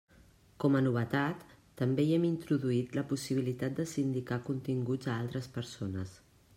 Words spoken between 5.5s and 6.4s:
persones.